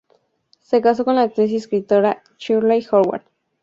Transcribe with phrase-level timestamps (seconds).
[0.59, 3.21] Se casó con la actriz y escritora Cheryl Howard.